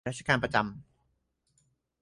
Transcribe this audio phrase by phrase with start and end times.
[0.03, 0.63] ฝ่ายราชการประจำ